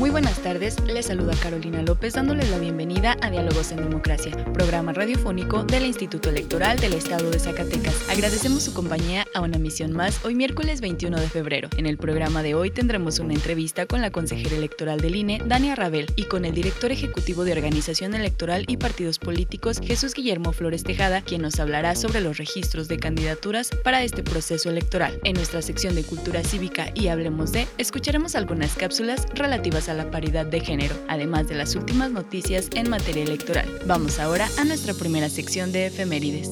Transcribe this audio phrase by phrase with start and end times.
[0.00, 4.94] Muy buenas tardes, les saluda Carolina López dándoles la bienvenida a Diálogos en Democracia, programa
[4.94, 8.08] radiofónico del Instituto Electoral del Estado de Zacatecas.
[8.08, 11.68] Agradecemos su compañía a una misión más hoy miércoles 21 de febrero.
[11.76, 15.74] En el programa de hoy tendremos una entrevista con la consejera electoral del INE, Dania
[15.74, 20.82] Rabel, y con el director ejecutivo de Organización Electoral y Partidos Políticos, Jesús Guillermo Flores
[20.82, 25.20] Tejada, quien nos hablará sobre los registros de candidaturas para este proceso electoral.
[25.24, 29.94] En nuestra sección de Cultura Cívica y Hablemos de, escucharemos algunas cápsulas relativas a a
[29.94, 33.68] la paridad de género, además de las últimas noticias en materia electoral.
[33.86, 36.48] Vamos ahora a nuestra primera sección de efemérides.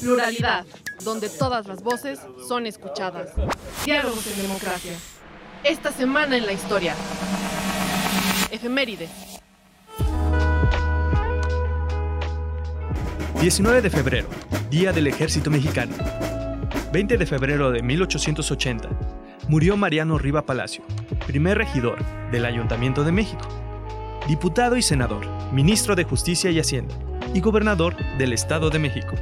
[0.00, 0.66] Pluralidad,
[1.04, 3.30] donde todas las voces son escuchadas.
[3.84, 4.92] Diálogos en democracia.
[5.62, 6.94] Esta semana en la historia.
[8.50, 9.10] Efemérides.
[13.40, 14.28] 19 de febrero,
[14.70, 15.94] Día del Ejército Mexicano.
[16.92, 18.88] 20 de febrero de 1880,
[19.48, 20.82] murió Mariano Riva Palacio,
[21.24, 21.98] primer regidor
[22.32, 23.46] del Ayuntamiento de México,
[24.26, 26.92] diputado y senador, ministro de Justicia y Hacienda
[27.32, 29.14] y gobernador del Estado de México.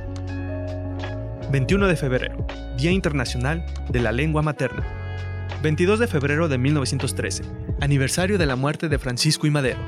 [1.53, 2.47] 21 de febrero,
[2.79, 4.87] Día Internacional de la Lengua Materna.
[5.63, 7.43] 22 de febrero de 1913,
[7.83, 9.81] aniversario de la muerte de Francisco y Madero.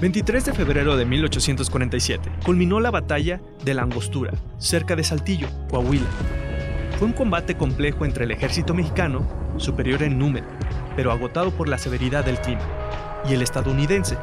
[0.00, 6.06] 23 de febrero de 1847, culminó la batalla de la Angostura, cerca de Saltillo, Coahuila,
[7.00, 10.46] fue un combate complejo entre el ejército mexicano, superior en número,
[10.96, 12.60] pero agotado por la severidad del clima,
[13.26, 14.18] y el estadounidense,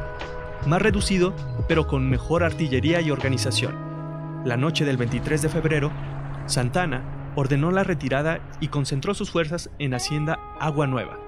[0.64, 1.34] más reducido,
[1.66, 3.74] pero con mejor artillería y organización.
[4.44, 5.90] La noche del 23 de febrero,
[6.46, 11.18] Santana ordenó la retirada y concentró sus fuerzas en Hacienda Agua Nueva.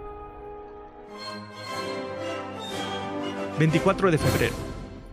[3.59, 4.55] 24 de febrero,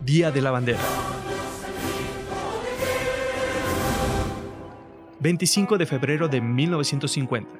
[0.04, 1.07] Día de la Bandera.
[5.20, 7.50] 25 de febrero de 1950.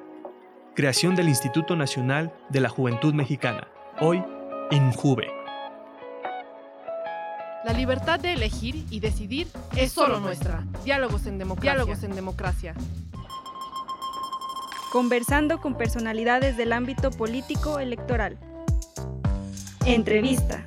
[0.75, 3.67] Creación del Instituto Nacional de la Juventud Mexicana,
[3.99, 4.23] hoy
[4.71, 5.27] INJUVE.
[7.65, 10.63] La libertad de elegir y decidir es solo nuestra.
[10.85, 11.73] Diálogos en democracia.
[11.73, 12.75] Diálogos en democracia.
[14.93, 18.37] Conversando con personalidades del ámbito político electoral.
[19.85, 20.63] Entrevista.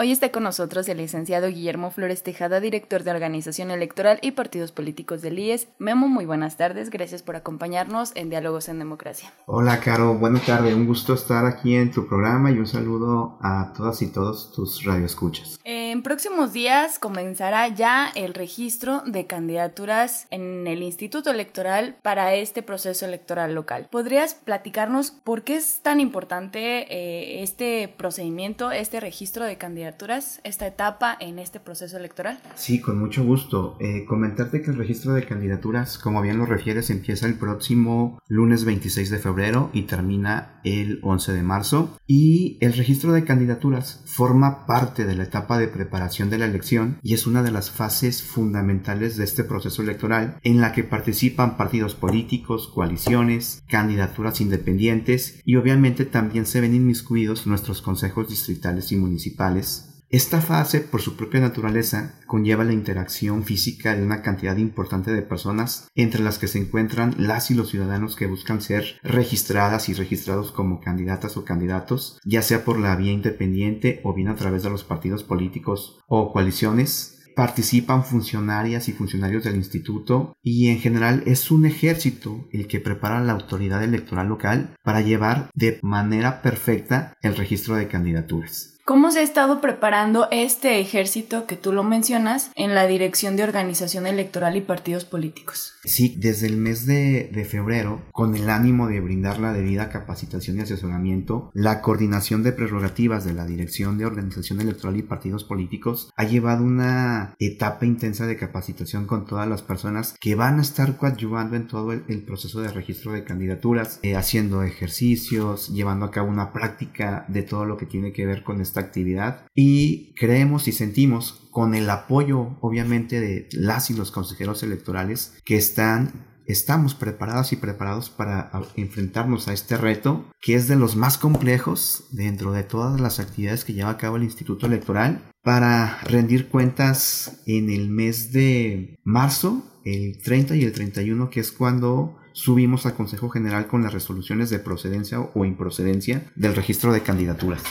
[0.00, 4.70] Hoy está con nosotros el licenciado Guillermo Flores Tejada, director de Organización Electoral y Partidos
[4.70, 5.66] Políticos del IES.
[5.80, 9.32] Memo, muy buenas tardes, gracias por acompañarnos en Diálogos en Democracia.
[9.46, 13.72] Hola, Caro, buenas tardes, un gusto estar aquí en tu programa y un saludo a
[13.76, 15.58] todas y todos tus radioescuchas.
[15.90, 22.62] En próximos días comenzará ya el registro de candidaturas en el Instituto Electoral para este
[22.62, 23.88] proceso electoral local.
[23.90, 30.42] ¿Podrías platicarnos por qué es tan importante eh, este procedimiento, este registro de candidaturas?
[30.44, 32.38] esta etapa en este proceso electoral?
[32.54, 33.78] Sí, con mucho gusto.
[33.80, 38.66] Eh, comentarte que el registro de candidaturas, como bien lo refieres, empieza el próximo lunes
[38.66, 41.98] 26 de febrero y termina el 11 de marzo.
[42.06, 46.98] Y el registro de candidaturas forma parte de la etapa de preparación de la elección
[47.04, 51.56] y es una de las fases fundamentales de este proceso electoral en la que participan
[51.56, 58.96] partidos políticos, coaliciones, candidaturas independientes y obviamente también se ven inmiscuidos nuestros consejos distritales y
[58.96, 65.12] municipales esta fase, por su propia naturaleza, conlleva la interacción física de una cantidad importante
[65.12, 69.90] de personas, entre las que se encuentran las y los ciudadanos que buscan ser registradas
[69.90, 74.36] y registrados como candidatas o candidatos, ya sea por la vía independiente o bien a
[74.36, 80.80] través de los partidos políticos o coaliciones, participan funcionarias y funcionarios del instituto y en
[80.80, 86.42] general es un ejército el que prepara la autoridad electoral local para llevar de manera
[86.42, 88.77] perfecta el registro de candidaturas.
[88.88, 93.42] ¿Cómo se ha estado preparando este ejército que tú lo mencionas en la Dirección de
[93.42, 95.74] Organización Electoral y Partidos Políticos?
[95.84, 100.56] Sí, desde el mes de, de, febrero, con el ánimo de brindar la debida capacitación
[100.56, 106.10] y asesoramiento, la coordinación de prerrogativas de la Dirección de Organización Electoral y Partidos Políticos
[106.16, 110.96] ha llevado una etapa intensa de capacitación con todas las personas que van a estar
[110.96, 116.10] coadyuvando en todo el, el proceso de registro de candidaturas, eh, haciendo ejercicios, llevando a
[116.10, 120.68] cabo una práctica de todo lo que tiene que ver con esta actividad y creemos
[120.68, 126.94] y sentimos con el apoyo obviamente de las y los consejeros electorales que están estamos
[126.94, 132.52] preparados y preparados para enfrentarnos a este reto, que es de los más complejos dentro
[132.52, 137.70] de todas las actividades que lleva a cabo el Instituto Electoral, para rendir cuentas en
[137.70, 143.28] el mes de marzo, el 30 y el 31, que es cuando subimos al Consejo
[143.28, 147.62] General con las resoluciones de procedencia o improcedencia del registro de candidaturas.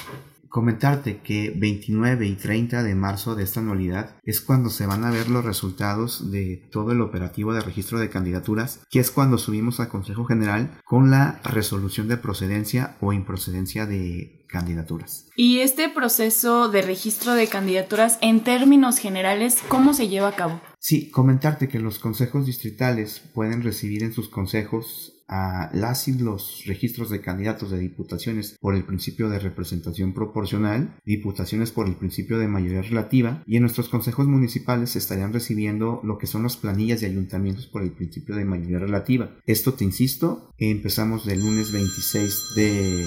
[0.50, 5.12] Comentarte que 29 y 30 de marzo de esta anualidad es cuando se van a
[5.12, 9.80] ver los resultados de todo el operativo de registro de candidaturas, que es cuando subimos
[9.80, 15.28] al Consejo General con la resolución de procedencia o improcedencia de candidaturas.
[15.36, 20.62] Y este proceso de registro de candidaturas, en términos generales, ¿cómo se lleva a cabo?
[20.80, 26.64] Sí, comentarte que los consejos distritales pueden recibir en sus consejos a las y los
[26.66, 32.38] registros de candidatos de diputaciones por el principio de representación proporcional, diputaciones por el principio
[32.38, 37.02] de mayoría relativa y en nuestros consejos municipales estarían recibiendo lo que son las planillas
[37.02, 39.32] de ayuntamientos por el principio de mayoría relativa.
[39.46, 43.06] Esto te insisto, empezamos del lunes 26 de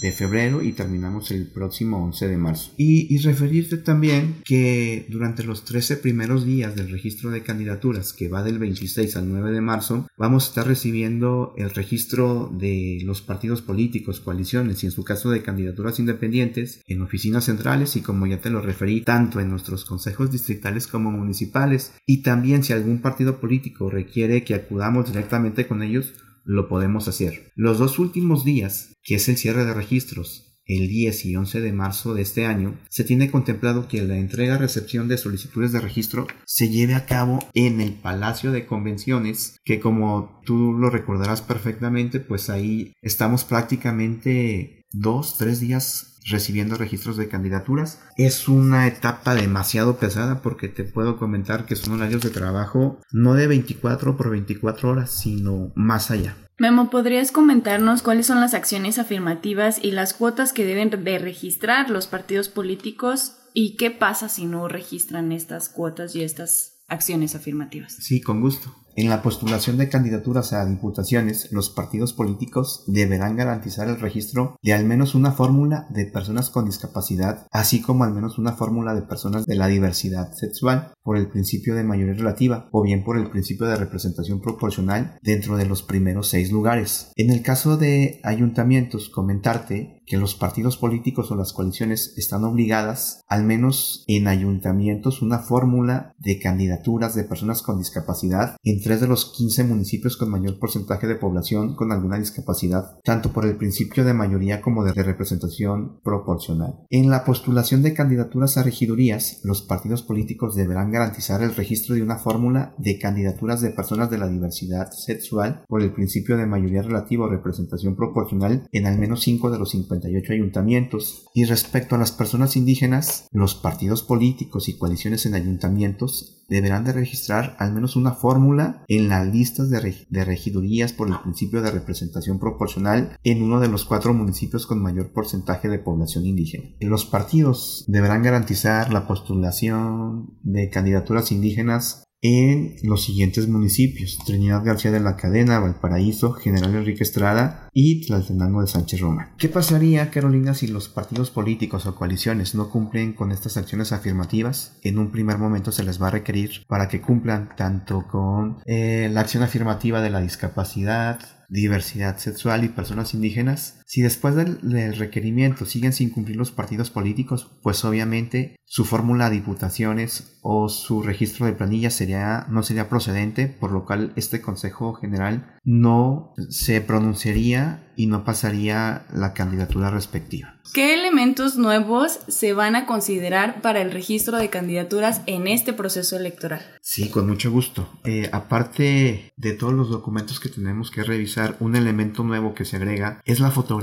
[0.00, 2.72] de febrero y terminamos el próximo 11 de marzo.
[2.76, 8.42] Y, referirte también que durante los 13 primeros días del registro de candidaturas, que va
[8.42, 13.62] del 26 al 9 de marzo, vamos a estar recibiendo el registro de los partidos
[13.62, 18.40] políticos, coaliciones y en su caso de candidaturas independientes en oficinas centrales y como ya
[18.40, 23.40] te lo referí, tanto en nuestros consejos distritales como municipales y también si algún partido
[23.40, 26.12] político requiere que acudamos directamente con ellos,
[26.44, 27.52] lo podemos hacer.
[27.54, 31.72] Los dos últimos días, que es el cierre de registros, el 10 y 11 de
[31.72, 36.70] marzo de este año, se tiene contemplado que la entrega-recepción de solicitudes de registro se
[36.70, 42.48] lleve a cabo en el Palacio de Convenciones, que como tú lo recordarás perfectamente, pues
[42.48, 48.00] ahí estamos prácticamente dos, tres días recibiendo registros de candidaturas.
[48.16, 53.34] Es una etapa demasiado pesada porque te puedo comentar que son horarios de trabajo no
[53.34, 56.36] de 24 por 24 horas, sino más allá.
[56.56, 61.90] Memo, ¿podrías comentarnos cuáles son las acciones afirmativas y las cuotas que deben de registrar
[61.90, 67.96] los partidos políticos y qué pasa si no registran estas cuotas y estas acciones afirmativas?
[67.96, 68.72] Sí, con gusto.
[68.96, 74.72] En la postulación de candidaturas a diputaciones, los partidos políticos deberán garantizar el registro de
[74.72, 79.02] al menos una fórmula de personas con discapacidad, así como al menos una fórmula de
[79.02, 83.30] personas de la diversidad sexual, por el principio de mayoría relativa o bien por el
[83.30, 87.10] principio de representación proporcional dentro de los primeros seis lugares.
[87.16, 93.22] En el caso de ayuntamientos, comentarte que los partidos políticos o las coaliciones están obligadas,
[93.26, 99.08] al menos en ayuntamientos, una fórmula de candidaturas de personas con discapacidad entre 23 de
[99.08, 104.04] los 15 municipios con mayor porcentaje de población con alguna discapacidad, tanto por el principio
[104.04, 106.74] de mayoría como de representación proporcional.
[106.90, 112.02] En la postulación de candidaturas a regidurías, los partidos políticos deberán garantizar el registro de
[112.02, 116.82] una fórmula de candidaturas de personas de la diversidad sexual por el principio de mayoría
[116.82, 121.26] relativa o representación proporcional en al menos 5 de los 58 ayuntamientos.
[121.32, 126.92] Y respecto a las personas indígenas, los partidos políticos y coaliciones en ayuntamientos deberán de
[126.92, 131.70] registrar al menos una fórmula en las listas de, de, regidurías por el principio de
[131.70, 136.64] representación proporcional en uno de los cuatro municipios con mayor porcentaje de población indígena.
[136.80, 144.90] Los partidos deberán garantizar la postulación de candidaturas indígenas en los siguientes municipios: Trinidad García
[144.90, 149.34] de la Cadena, Valparaíso, General Enrique Estrada y Tlaltenango de Sánchez Roma.
[149.36, 154.78] ¿Qué pasaría, Carolina, si los partidos políticos o coaliciones no cumplen con estas acciones afirmativas?
[154.82, 159.10] En un primer momento se les va a requerir para que cumplan tanto con eh,
[159.12, 164.58] la acción afirmativa de la discapacidad, diversidad sexual y personas indígenas, si después del,
[164.96, 171.02] requerimiento siguen sin cumplir los partidos políticos, pues obviamente su fórmula de diputaciones o su
[171.02, 176.80] registro de planilla sería, no sería procedente, por lo cual este Consejo General no se
[176.80, 180.60] pronunciaría y no pasaría la candidatura respectiva.
[180.72, 186.16] ¿Qué elementos nuevos se van a considerar para el registro de candidaturas en este proceso
[186.16, 186.62] electoral?
[186.80, 187.88] Sí, con mucho gusto.
[188.04, 192.76] Eh, aparte de todos los documentos que tenemos que revisar, un elemento nuevo que se
[192.76, 193.73] agrega es la fotografía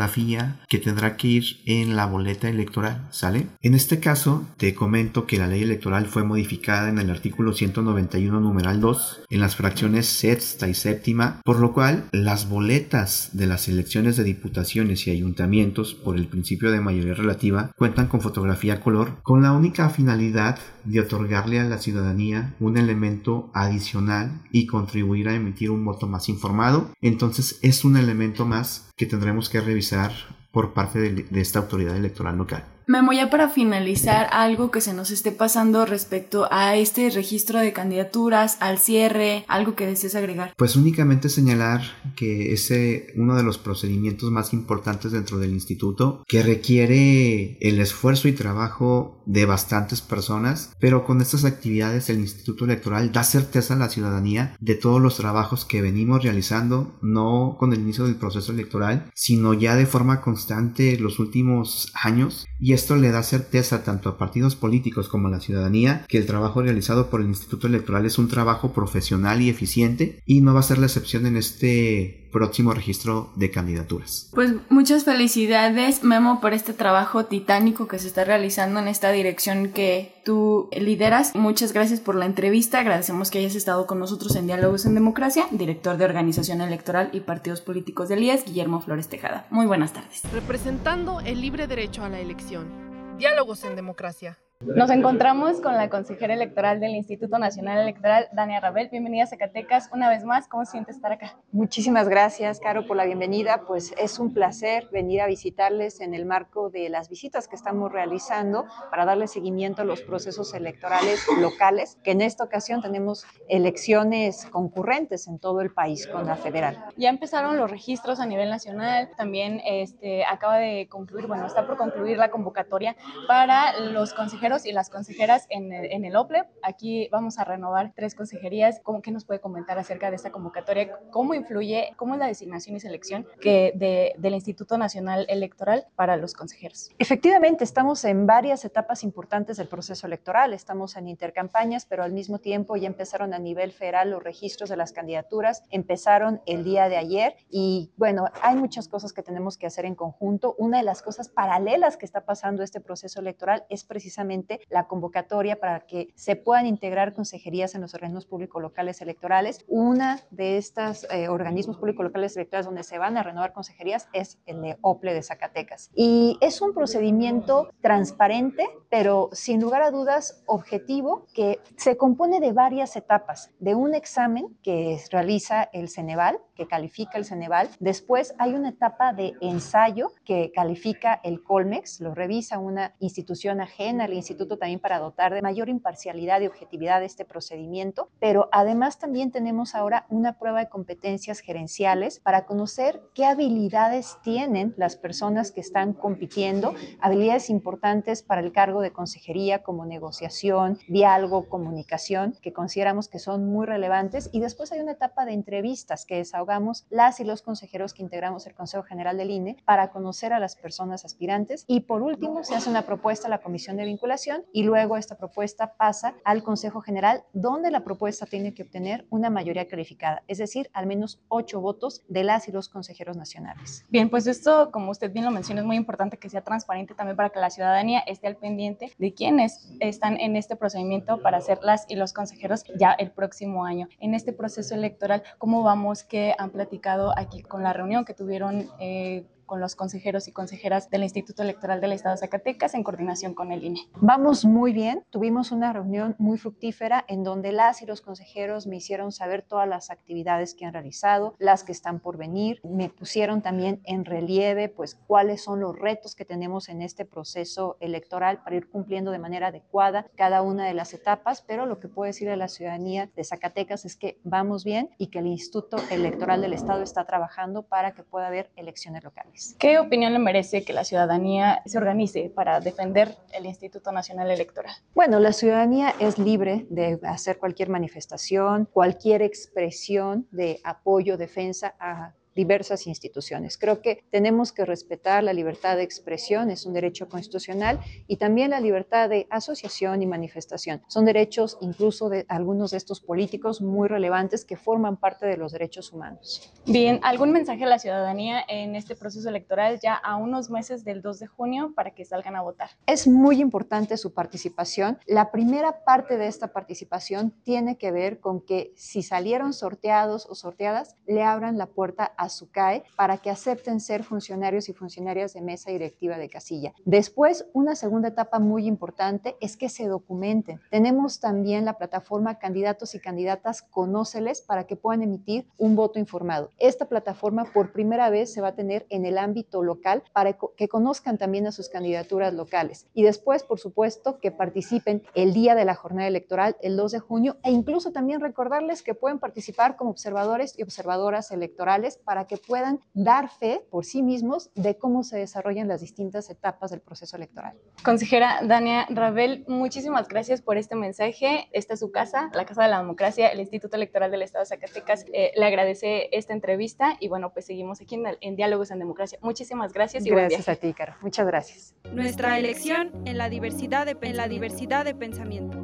[0.70, 3.48] que tendrá que ir en la boleta electoral, ¿sale?
[3.62, 8.40] En este caso, te comento que la ley electoral fue modificada en el artículo 191
[8.40, 13.68] numeral 2 en las fracciones sexta y séptima, por lo cual las boletas de las
[13.68, 19.18] elecciones de diputaciones y ayuntamientos por el principio de mayoría relativa cuentan con fotografía color
[19.24, 25.36] con la única finalidad de otorgarle a la ciudadanía un elemento adicional y contribuir a
[25.36, 26.90] emitir un voto más informado.
[27.02, 30.12] Entonces es un elemento más que tendremos que revisar
[30.52, 32.64] por parte de, esta autoridad electoral local.
[32.92, 37.72] Memo, ya para finalizar, algo que se nos esté pasando respecto a este registro de
[37.72, 40.54] candidaturas, al cierre, algo que desees agregar.
[40.58, 41.84] Pues únicamente señalar
[42.18, 42.70] que es
[43.16, 49.24] uno de los procedimientos más importantes dentro del instituto, que requiere el esfuerzo y trabajo
[49.26, 54.54] de bastantes personas, pero con estas actividades el Instituto Electoral da certeza a la ciudadanía
[54.60, 59.54] de todos los trabajos que venimos realizando, no con el inicio del proceso electoral, sino
[59.54, 64.56] ya de forma constante los últimos años, y esto le da certeza tanto a partidos
[64.56, 68.28] políticos como a la ciudadanía que el trabajo realizado por el Instituto Electoral es un
[68.28, 73.30] trabajo profesional y eficiente y no va a ser la excepción en este próximo registro
[73.36, 74.30] de candidaturas.
[74.34, 79.70] Pues muchas felicidades, Memo, por este trabajo titánico que se está realizando en esta dirección
[79.70, 81.36] que tú lideras.
[81.36, 82.80] Muchas gracias por la entrevista.
[82.80, 87.22] Agradecemos que hayas estado con nosotros en Diálogos en Democracia, director de Organización Electoral y
[87.22, 89.48] Partidos Políticos del IES, Guillermo Flores Tejada.
[89.50, 90.22] Muy buenas tardes.
[90.34, 93.18] Representando el libre derecho a la elección.
[93.18, 94.38] Diálogos en Democracia.
[94.64, 98.90] Nos encontramos con la consejera electoral del Instituto Nacional Electoral, Dania Rabel.
[98.92, 100.48] Bienvenida a Zacatecas una vez más.
[100.48, 101.36] ¿Cómo se siente estar acá?
[101.52, 103.64] Muchísimas gracias, Caro, por la bienvenida.
[103.66, 107.92] Pues es un placer venir a visitarles en el marco de las visitas que estamos
[107.92, 114.46] realizando para darle seguimiento a los procesos electorales locales, que en esta ocasión tenemos elecciones
[114.52, 116.86] concurrentes en todo el país con la federal.
[116.98, 119.10] Ya empezaron los registros a nivel nacional.
[119.18, 122.96] También este, acaba de concluir, bueno, está por concluir la convocatoria
[123.28, 126.44] para los consejeros y las consejeras en el, en el OPLE.
[126.62, 128.82] Aquí vamos a renovar tres consejerías.
[128.84, 131.00] ¿Cómo, ¿Qué nos puede comentar acerca de esta convocatoria?
[131.10, 136.18] ¿Cómo influye, cómo es la designación y selección que de, del Instituto Nacional Electoral para
[136.18, 136.90] los consejeros?
[137.00, 140.54] Efectivamente, estamos en varias etapas importantes del proceso electoral.
[140.54, 144.76] Estamos en intercampañas, pero al mismo tiempo ya empezaron a nivel federal los registros de
[144.76, 145.64] las candidaturas.
[145.70, 149.96] Empezaron el día de ayer y bueno, hay muchas cosas que tenemos que hacer en
[149.96, 150.56] conjunto.
[150.58, 155.60] Una de las cosas paralelas que está pasando este proceso electoral es precisamente la convocatoria
[155.60, 159.64] para que se puedan integrar consejerías en los organismos públicos locales electorales.
[159.68, 164.40] Una de estos eh, organismos públicos locales electorales donde se van a renovar consejerías es
[164.46, 165.90] el de OPLE de Zacatecas.
[165.96, 172.52] Y es un procedimiento transparente, pero sin lugar a dudas objetivo, que se compone de
[172.54, 173.52] varias etapas.
[173.60, 177.70] De un examen que realiza el Ceneval, que califica el Ceneval.
[177.80, 184.06] Después hay una etapa de ensayo que califica el Colmex, lo revisa una institución ajena
[184.06, 188.98] al instituto instituto también para dotar de mayor imparcialidad y objetividad este procedimiento, pero además
[188.98, 195.52] también tenemos ahora una prueba de competencias gerenciales para conocer qué habilidades tienen las personas
[195.52, 202.54] que están compitiendo, habilidades importantes para el cargo de consejería como negociación, diálogo, comunicación, que
[202.54, 204.30] consideramos que son muy relevantes.
[204.32, 208.48] Y después hay una etapa de entrevistas que desahogamos las y los consejeros que integramos
[208.48, 211.66] el Consejo General del INE para conocer a las personas aspirantes.
[211.68, 214.21] Y por último, se hace una propuesta a la Comisión de Vinculación
[214.54, 219.30] y luego esta propuesta pasa al Consejo General, donde la propuesta tiene que obtener una
[219.30, 223.86] mayoría calificada, es decir, al menos ocho votos de las y los consejeros nacionales.
[223.90, 227.16] Bien, pues esto, como usted bien lo menciona, es muy importante que sea transparente también
[227.16, 231.60] para que la ciudadanía esté al pendiente de quiénes están en este procedimiento para ser
[231.64, 233.88] las y los consejeros ya el próximo año.
[234.00, 236.04] En este proceso electoral, ¿cómo vamos?
[236.04, 238.70] que han platicado aquí con la reunión que tuvieron?
[238.80, 243.34] Eh, con los consejeros y consejeras del Instituto Electoral del Estado de Zacatecas en coordinación
[243.34, 243.82] con el INE.
[243.96, 245.04] Vamos muy bien.
[245.10, 249.68] Tuvimos una reunión muy fructífera en donde las y los consejeros me hicieron saber todas
[249.68, 252.60] las actividades que han realizado, las que están por venir.
[252.64, 257.78] Me pusieron también en relieve pues cuáles son los retos que tenemos en este proceso
[257.80, 261.88] electoral para ir cumpliendo de manera adecuada cada una de las etapas, pero lo que
[261.88, 265.78] puedo decir a la ciudadanía de Zacatecas es que vamos bien y que el Instituto
[265.90, 269.41] Electoral del Estado está trabajando para que pueda haber elecciones locales.
[269.58, 274.74] ¿Qué opinión le merece que la ciudadanía se organice para defender el Instituto Nacional Electoral?
[274.94, 282.14] Bueno, la ciudadanía es libre de hacer cualquier manifestación, cualquier expresión de apoyo, defensa a
[282.36, 283.58] diversas instituciones.
[283.58, 288.52] Creo que tenemos que respetar la libertad de expresión, es un derecho constitucional, y también
[288.52, 290.82] la libertad de asociación y manifestación.
[290.88, 295.52] Son derechos incluso de algunos de estos políticos muy relevantes que forman parte de los
[295.52, 296.52] derechos humanos.
[296.66, 301.02] Bien, ¿algún mensaje a la ciudadanía en este proceso electoral ya a unos meses del
[301.02, 302.70] 2 de junio para que salgan a votar?
[302.86, 305.00] Es muy importante su participación.
[305.08, 310.36] La primera parte de esta participación tiene que ver con que si salieron sorteados o
[310.36, 315.34] sorteadas, le abran la puerta a su CAE para que acepten ser funcionarios y funcionarias
[315.34, 316.74] de mesa directiva de casilla.
[316.86, 320.60] Después, una segunda etapa muy importante es que se documenten.
[320.70, 326.52] Tenemos también la plataforma Candidatos y Candidatas Conóceles para que puedan emitir un voto informado.
[326.58, 330.68] Esta plataforma por primera vez se va a tener en el ámbito local para que
[330.68, 332.88] conozcan también a sus candidaturas locales.
[332.94, 337.00] Y después, por supuesto, que participen el día de la jornada electoral, el 2 de
[337.00, 342.38] junio, e incluso también recordarles que pueden participar como observadores y observadoras electorales para que
[342.38, 347.16] puedan dar fe por sí mismos de cómo se desarrollan las distintas etapas del proceso
[347.18, 347.58] electoral.
[347.84, 351.50] Consejera Dania Rabel, muchísimas gracias por este mensaje.
[351.52, 354.48] Esta es su casa, la Casa de la Democracia, el Instituto Electoral del Estado de
[354.48, 355.06] Zacatecas.
[355.14, 359.18] Eh, le agradece esta entrevista y bueno, pues seguimos aquí en, Diálogos en Democracia.
[359.22, 360.96] Muchísimas gracias y Gracias a ti, Caro.
[361.02, 361.76] Muchas gracias.
[361.92, 365.58] Nuestra elección en la diversidad de, en la diversidad de pensamiento.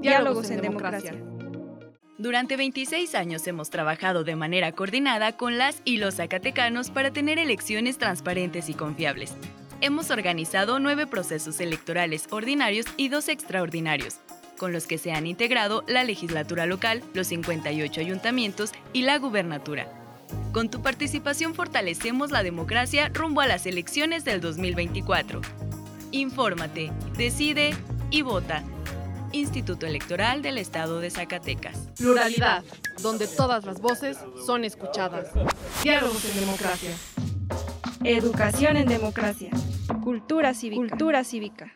[0.00, 1.14] Diálogos, en, democracia.
[2.16, 7.40] Durante 26 años hemos trabajado de manera coordinada con las y los zacatecanos para tener
[7.40, 9.34] elecciones transparentes y confiables.
[9.80, 14.18] Hemos organizado nueve procesos electorales ordinarios y dos extraordinarios,
[14.58, 19.88] con los que se han integrado la legislatura local, los 58 ayuntamientos y la gubernatura.
[20.52, 25.40] Con tu participación fortalecemos la democracia rumbo a las elecciones del 2024.
[26.12, 27.74] Infórmate, decide
[28.10, 28.62] y vota.
[29.34, 31.76] Instituto Electoral del Estado de Zacatecas.
[31.98, 32.62] Pluralidad,
[33.02, 35.26] donde todas las voces son escuchadas.
[35.82, 36.90] Diálogos en democracia.
[38.04, 39.50] Educación en democracia.
[40.04, 40.80] Cultura cívica.
[40.88, 41.72] Cultura cívica.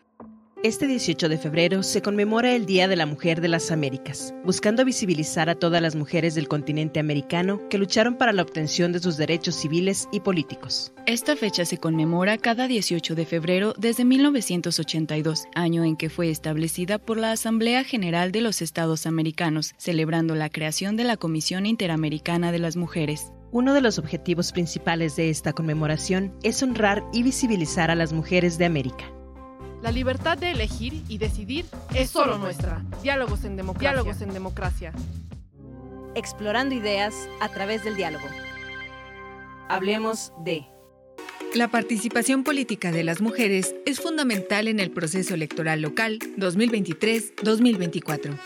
[0.61, 4.83] Este 18 de febrero se conmemora el Día de la Mujer de las Américas, buscando
[4.83, 9.15] visibilizar a todas las mujeres del continente americano que lucharon para la obtención de sus
[9.15, 10.91] derechos civiles y políticos.
[11.05, 16.97] Esta fecha se conmemora cada 18 de febrero desde 1982, año en que fue establecida
[16.97, 22.51] por la Asamblea General de los Estados Americanos, celebrando la creación de la Comisión Interamericana
[22.51, 23.31] de las Mujeres.
[23.51, 28.57] Uno de los objetivos principales de esta conmemoración es honrar y visibilizar a las mujeres
[28.57, 29.05] de América.
[29.81, 32.83] La libertad de elegir y decidir es solo nuestra.
[33.01, 33.91] Diálogos en democracia.
[33.91, 34.91] Diálogos en democracia.
[36.15, 38.25] Explorando ideas a través del diálogo.
[39.69, 40.65] Hablemos de...
[41.55, 48.37] La participación política de las mujeres es fundamental en el proceso electoral local 2023-2024.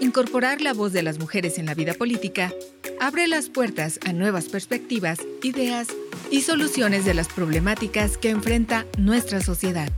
[0.00, 2.54] Incorporar la voz de las mujeres en la vida política
[3.00, 5.88] abre las puertas a nuevas perspectivas, ideas
[6.30, 9.92] y soluciones de las problemáticas que enfrenta nuestra sociedad.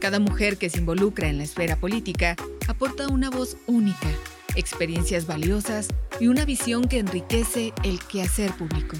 [0.00, 2.36] Cada mujer que se involucra en la esfera política
[2.68, 4.08] aporta una voz única,
[4.54, 5.88] experiencias valiosas
[6.20, 8.96] y una visión que enriquece el quehacer público.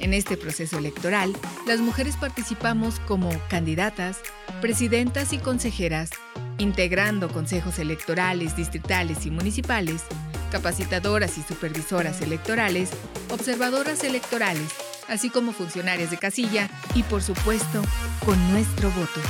[0.00, 1.32] En este proceso electoral,
[1.66, 4.18] las mujeres participamos como candidatas,
[4.60, 6.10] presidentas y consejeras,
[6.58, 10.02] integrando consejos electorales, distritales y municipales,
[10.50, 12.90] capacitadoras y supervisoras electorales,
[13.30, 14.68] observadoras electorales,
[15.08, 17.82] así como funcionarias de casilla y, por supuesto,
[18.24, 19.20] con nuestro voto.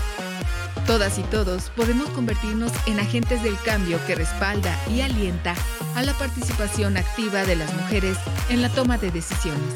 [0.87, 5.55] Todas y todos podemos convertirnos en agentes del cambio que respalda y alienta
[5.95, 8.19] a la participación activa de las mujeres
[8.51, 9.75] en la toma de decisiones.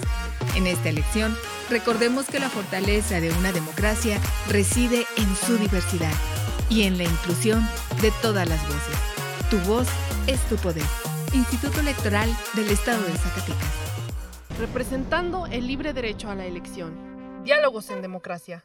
[0.54, 1.34] En esta elección,
[1.70, 6.12] recordemos que la fortaleza de una democracia reside en su diversidad
[6.68, 7.66] y en la inclusión
[8.02, 8.96] de todas las voces.
[9.50, 9.88] Tu voz
[10.26, 10.84] es tu poder.
[11.32, 13.72] Instituto Electoral del Estado de Zacatecas.
[14.58, 17.42] Representando el libre derecho a la elección.
[17.44, 18.64] Diálogos en democracia.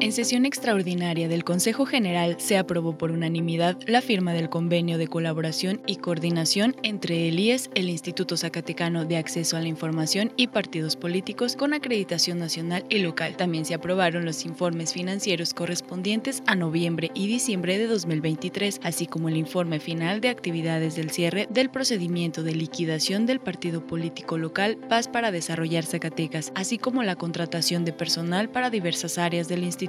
[0.00, 5.06] En sesión extraordinaria del Consejo General se aprobó por unanimidad la firma del convenio de
[5.06, 10.48] colaboración y coordinación entre el IES, el Instituto Zacatecano de Acceso a la Información y
[10.48, 13.36] partidos políticos con acreditación nacional y local.
[13.36, 19.28] También se aprobaron los informes financieros correspondientes a noviembre y diciembre de 2023, así como
[19.28, 24.76] el informe final de actividades del cierre del procedimiento de liquidación del partido político local
[24.88, 29.83] Paz para Desarrollar Zacatecas, así como la contratación de personal para diversas áreas del instituto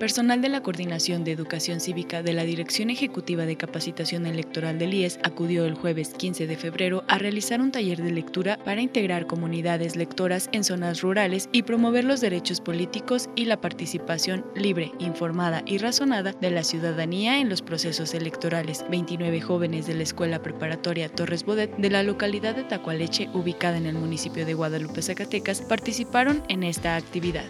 [0.00, 4.94] Personal de la Coordinación de Educación Cívica de la Dirección Ejecutiva de Capacitación Electoral del
[4.94, 9.26] IES acudió el jueves 15 de febrero a realizar un taller de lectura para integrar
[9.26, 15.62] comunidades lectoras en zonas rurales y promover los derechos políticos y la participación libre, informada
[15.66, 18.86] y razonada de la ciudadanía en los procesos electorales.
[18.90, 23.84] 29 jóvenes de la Escuela Preparatoria Torres Bodet de la localidad de Tacualeche, ubicada en
[23.84, 27.44] el municipio de Guadalupe, Zacatecas, participaron en esta actividad.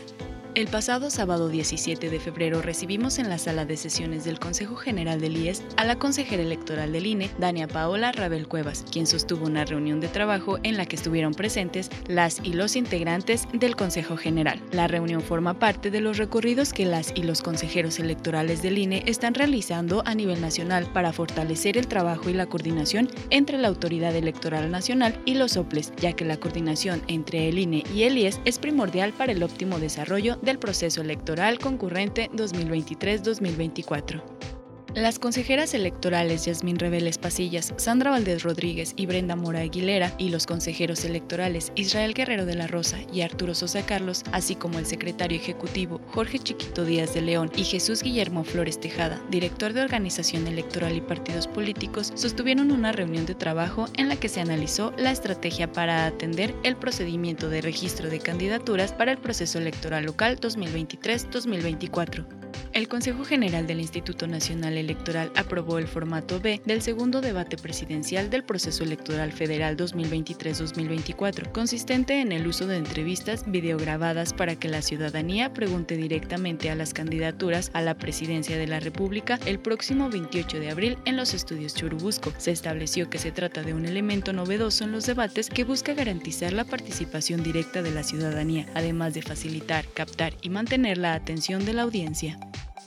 [0.57, 5.21] El pasado sábado 17 de febrero recibimos en la sala de sesiones del Consejo General
[5.21, 9.65] del IES a la consejera electoral del INE, Dania Paola Rabel Cuevas, quien sostuvo una
[9.65, 14.61] reunión de trabajo en la que estuvieron presentes las y los integrantes del Consejo General.
[14.73, 19.05] La reunión forma parte de los recorridos que las y los consejeros electorales del INE
[19.07, 24.17] están realizando a nivel nacional para fortalecer el trabajo y la coordinación entre la Autoridad
[24.17, 28.41] Electoral Nacional y los OPLES, ya que la coordinación entre el INE y el IES
[28.45, 34.60] es primordial para el óptimo desarrollo del proceso electoral concurrente 2023-2024.
[34.95, 40.47] Las consejeras electorales Yasmín Reveles Pasillas, Sandra Valdés Rodríguez y Brenda Mora Aguilera y los
[40.47, 45.39] consejeros electorales Israel Guerrero de la Rosa y Arturo Sosa Carlos, así como el secretario
[45.39, 50.97] ejecutivo Jorge Chiquito Díaz de León y Jesús Guillermo Flores Tejada, director de Organización Electoral
[50.97, 55.71] y Partidos Políticos, sostuvieron una reunión de trabajo en la que se analizó la estrategia
[55.71, 62.40] para atender el procedimiento de registro de candidaturas para el proceso electoral local 2023-2024.
[62.73, 68.31] El Consejo General del Instituto Nacional Electoral aprobó el formato B del segundo debate presidencial
[68.31, 74.83] del proceso electoral federal 2023-2024, consistente en el uso de entrevistas videograbadas para que la
[74.83, 80.59] ciudadanía pregunte directamente a las candidaturas a la presidencia de la República el próximo 28
[80.59, 82.33] de abril en los estudios Churubusco.
[82.39, 86.53] Se estableció que se trata de un elemento novedoso en los debates que busca garantizar
[86.53, 91.75] la participación directa de la ciudadanía, además de facilitar, captar y mantener la atención de
[91.75, 92.40] la audiencia.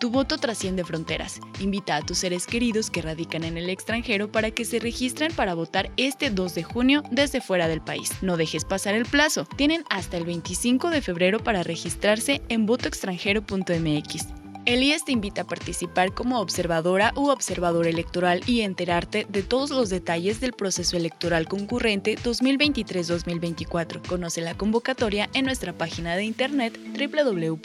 [0.04, 1.40] Tu voto trasciende fronteras.
[1.62, 5.54] Invita a tus seres queridos que radican en el extranjero para que se registren para
[5.54, 8.12] votar este 2 de junio desde fuera del país.
[8.22, 9.46] No dejes pasar el plazo.
[9.56, 14.43] Tienen hasta el 25 de febrero para registrarse en votoextranjero.mx.
[14.66, 19.90] Elías te invita a participar como observadora u observador electoral y enterarte de todos los
[19.90, 24.08] detalles del proceso electoral concurrente 2023-2024.
[24.08, 27.60] Conoce la convocatoria en nuestra página de internet www.ies.org.mx.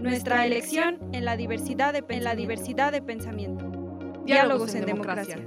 [0.00, 3.70] Nuestra elección en la diversidad de, en la diversidad de pensamiento.
[4.24, 5.38] Diálogos, en, democracia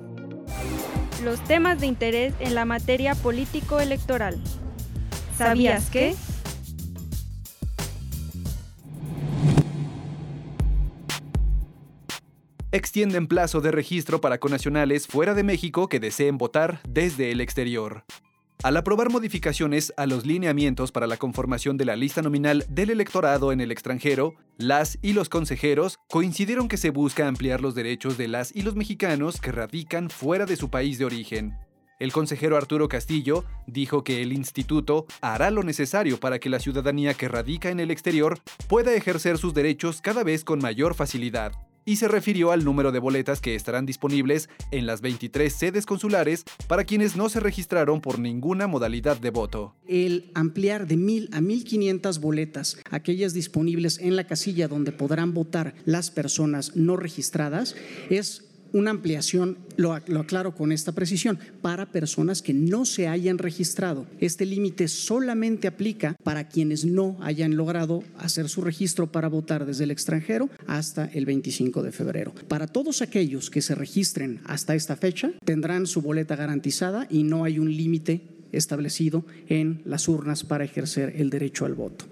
[1.24, 4.42] los temas de interés en la materia político-electoral.
[5.38, 6.16] ¿Sabías que?
[12.72, 18.04] Extienden plazo de registro para conacionales fuera de México que deseen votar desde el exterior.
[18.62, 23.54] Al aprobar modificaciones a los lineamientos para la conformación de la lista nominal del electorado
[23.54, 28.28] en el extranjero, las y los consejeros coincidieron que se busca ampliar los derechos de
[28.28, 31.58] las y los mexicanos que radican fuera de su país de origen.
[32.00, 37.14] El consejero Arturo Castillo dijo que el instituto hará lo necesario para que la ciudadanía
[37.14, 41.54] que radica en el exterior pueda ejercer sus derechos cada vez con mayor facilidad
[41.86, 46.46] y se refirió al número de boletas que estarán disponibles en las 23 sedes consulares
[46.68, 49.76] para quienes no se registraron por ninguna modalidad de voto.
[49.88, 55.76] El ampliar de 1.000 a 1.500 boletas, aquellas disponibles en la casilla donde podrán votar
[55.86, 57.76] las personas no registradas,
[58.10, 64.06] es una ampliación, lo, aclaro con esta precisión, para personas que no se hayan registrado.
[64.20, 69.84] Este límite solamente aplica para quienes no hayan logrado hacer su registro para votar desde
[69.86, 72.34] el extranjero hasta el 25 de febrero.
[72.48, 77.44] Para todos aquellos que se registren hasta esta fecha, tendrán su boleta garantizada y no
[77.44, 82.06] hay un límite establecido en las urnas para ejercer el derecho al voto.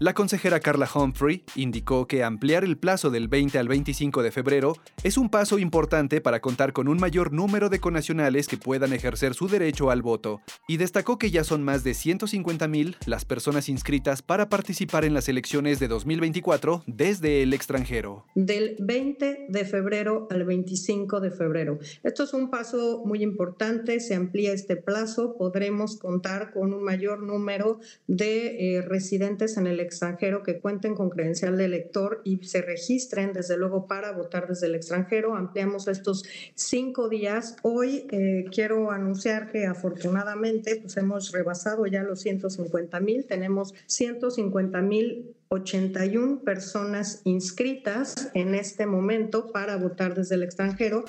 [0.00, 4.74] La consejera Carla Humphrey indicó que ampliar el plazo del 20 al 25 de febrero
[5.04, 9.34] es un paso importante para contar con un mayor número de conacionales que puedan ejercer
[9.34, 14.20] su derecho al voto, y destacó que ya son más de 150.000 las personas inscritas
[14.20, 18.26] para participar en las elecciones de 2024 desde el extranjero.
[18.34, 21.78] Del 20 de febrero al 25 de febrero.
[22.02, 27.22] Esto es un paso muy importante, se amplía este plazo, podremos contar con un mayor
[27.22, 27.78] número
[28.08, 33.32] de eh, residentes en el extranjero que cuenten con credencial de elector y se registren
[33.32, 35.36] desde luego para votar desde el extranjero.
[35.36, 37.56] Ampliamos estos cinco días.
[37.62, 43.24] Hoy eh, quiero anunciar que afortunadamente pues hemos rebasado ya los 150 mil.
[43.26, 51.04] Tenemos 150 mil 81 personas inscritas en este momento para votar desde el extranjero.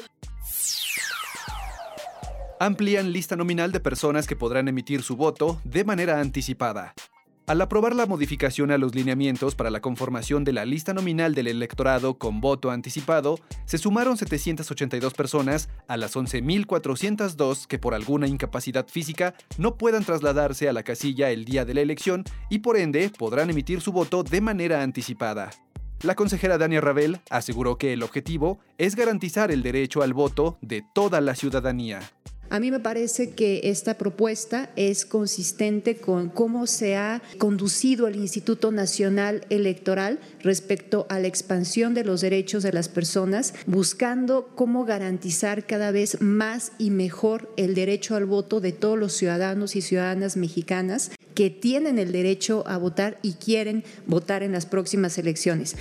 [2.59, 6.93] Amplían lista nominal de personas que podrán emitir su voto de manera anticipada.
[7.47, 11.45] Al aprobar la modificación a los lineamientos para la conformación de la lista nominal del
[11.45, 18.87] electorado con voto anticipado, se sumaron 782 personas a las 11.402 que por alguna incapacidad
[18.87, 23.11] física no puedan trasladarse a la casilla el día de la elección y por ende
[23.15, 25.51] podrán emitir su voto de manera anticipada.
[26.01, 30.83] La consejera Dania Ravel aseguró que el objetivo es garantizar el derecho al voto de
[30.95, 31.99] toda la ciudadanía.
[32.49, 38.15] A mí me parece que esta propuesta es consistente con cómo se ha conducido el
[38.15, 44.85] Instituto Nacional Electoral respecto a la expansión de los derechos de las personas, buscando cómo
[44.85, 49.81] garantizar cada vez más y mejor el derecho al voto de todos los ciudadanos y
[49.81, 55.75] ciudadanas mexicanas que tienen el derecho a votar y quieren votar en las próximas elecciones.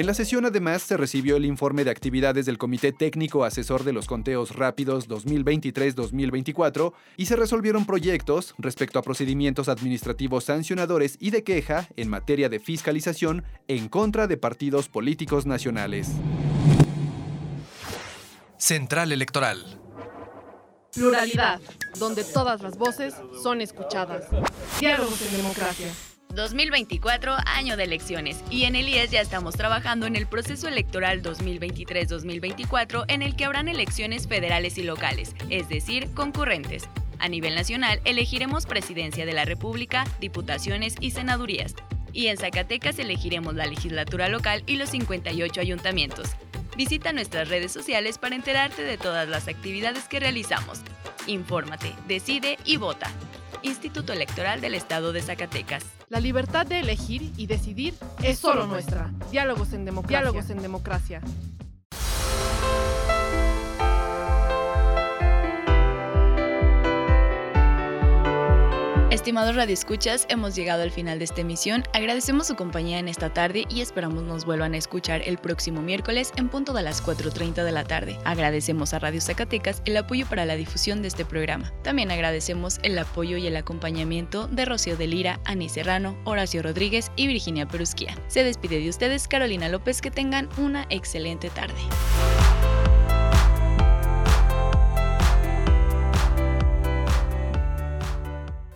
[0.00, 3.92] En la sesión además se recibió el informe de actividades del Comité Técnico Asesor de
[3.92, 11.44] los Conteos Rápidos 2023-2024 y se resolvieron proyectos respecto a procedimientos administrativos sancionadores y de
[11.44, 16.08] queja en materia de fiscalización en contra de partidos políticos nacionales.
[18.56, 19.82] Central Electoral.
[20.94, 21.60] Pluralidad,
[21.98, 24.24] donde todas las voces son escuchadas.
[24.80, 25.88] Diálogos en democracia.
[26.34, 31.22] 2024, año de elecciones, y en el IES ya estamos trabajando en el proceso electoral
[31.22, 36.88] 2023-2024 en el que habrán elecciones federales y locales, es decir, concurrentes.
[37.18, 41.74] A nivel nacional elegiremos presidencia de la República, diputaciones y senadurías.
[42.12, 46.30] Y en Zacatecas elegiremos la legislatura local y los 58 ayuntamientos.
[46.76, 50.80] Visita nuestras redes sociales para enterarte de todas las actividades que realizamos.
[51.26, 53.10] Infórmate, decide y vota.
[53.62, 55.84] Instituto Electoral del Estado de Zacatecas.
[56.08, 59.10] La libertad de elegir y decidir es solo nuestra.
[59.30, 60.20] Diálogos en democracia.
[60.20, 61.20] Diálogos en democracia.
[69.10, 71.82] Estimados radioescuchas, hemos llegado al final de esta emisión.
[71.92, 76.32] Agradecemos su compañía en esta tarde y esperamos nos vuelvan a escuchar el próximo miércoles
[76.36, 78.16] en punto de las 4.30 de la tarde.
[78.24, 81.72] Agradecemos a Radio Zacatecas el apoyo para la difusión de este programa.
[81.82, 87.10] También agradecemos el apoyo y el acompañamiento de Rocío de Lira, Ani Serrano, Horacio Rodríguez
[87.16, 88.16] y Virginia Perusquia.
[88.28, 91.80] Se despide de ustedes Carolina López, que tengan una excelente tarde.